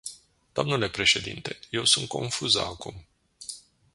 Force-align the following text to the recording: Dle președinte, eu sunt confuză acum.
Dle 0.53 0.89
președinte, 0.89 1.59
eu 1.69 1.85
sunt 1.85 2.07
confuză 2.07 2.59
acum. 2.61 3.05